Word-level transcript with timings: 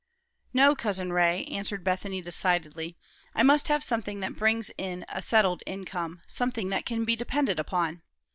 "No, 0.51 0.73
Cousin 0.75 1.13
Ray," 1.13 1.43
answered 1.43 1.83
Bethany 1.83 2.23
decidedly; 2.23 2.97
"I 3.35 3.43
must 3.43 3.67
have 3.67 3.83
something 3.83 4.19
that 4.21 4.35
brings 4.35 4.71
in 4.75 5.05
a 5.09 5.21
settled 5.21 5.61
income, 5.67 6.21
something 6.25 6.69
that 6.69 6.87
can 6.87 7.05
be 7.05 7.15
depended 7.15 7.61
on. 7.71 8.01